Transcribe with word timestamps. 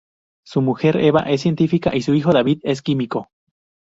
Su 0.43 0.63
mujer 0.63 0.97
Eva 0.97 1.19
es 1.27 1.41
científica 1.41 1.95
y 1.95 2.01
su 2.01 2.15
hijo 2.15 2.31
David 2.31 2.61
es 2.63 2.81
químico. 2.81 3.29